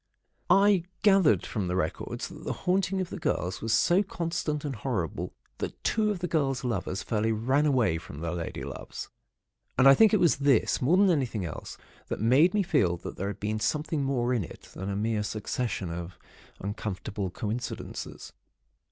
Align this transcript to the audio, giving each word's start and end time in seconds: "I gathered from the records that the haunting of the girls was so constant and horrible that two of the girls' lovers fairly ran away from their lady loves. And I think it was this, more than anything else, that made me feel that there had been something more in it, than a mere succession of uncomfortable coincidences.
"I 0.49 0.85
gathered 1.03 1.45
from 1.45 1.67
the 1.67 1.75
records 1.75 2.27
that 2.29 2.43
the 2.43 2.53
haunting 2.65 3.01
of 3.01 3.11
the 3.11 3.19
girls 3.19 3.61
was 3.61 3.71
so 3.71 4.01
constant 4.01 4.65
and 4.65 4.75
horrible 4.77 5.31
that 5.59 5.83
two 5.83 6.09
of 6.09 6.17
the 6.21 6.27
girls' 6.27 6.63
lovers 6.63 7.03
fairly 7.03 7.31
ran 7.31 7.67
away 7.67 7.99
from 7.99 8.19
their 8.19 8.31
lady 8.33 8.63
loves. 8.63 9.09
And 9.77 9.87
I 9.87 9.93
think 9.93 10.11
it 10.11 10.19
was 10.19 10.37
this, 10.37 10.81
more 10.81 10.97
than 10.97 11.11
anything 11.11 11.45
else, 11.45 11.77
that 12.07 12.19
made 12.19 12.55
me 12.55 12.63
feel 12.63 12.97
that 12.97 13.15
there 13.17 13.27
had 13.27 13.39
been 13.39 13.59
something 13.59 14.01
more 14.01 14.33
in 14.33 14.43
it, 14.43 14.69
than 14.73 14.89
a 14.89 14.95
mere 14.95 15.21
succession 15.21 15.91
of 15.91 16.17
uncomfortable 16.59 17.29
coincidences. 17.29 18.33